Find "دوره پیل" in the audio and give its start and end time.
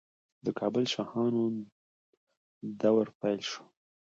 2.81-3.41